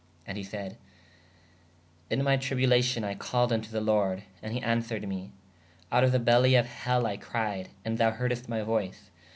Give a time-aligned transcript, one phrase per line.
[0.25, 0.77] ¶And he sayde:
[2.09, 5.31] in my tribulacion I called vn to the lorde/ and he answered me:
[5.91, 9.11] out of the bely of hell I cried/ ād thou herdest my voyce.